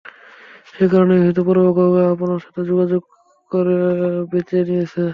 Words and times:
সে 0.69 0.85
কারণেই 0.91 1.21
হয়তো 1.23 1.41
পরোক্ষভাবে 1.49 2.01
আপনার 2.13 2.39
সাথে 2.45 2.61
যোগাযোগ 2.69 3.01
করা 3.51 3.77
বেছে 4.31 4.57
নিয়েছে। 4.67 5.03